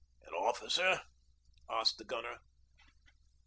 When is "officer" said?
0.33-1.03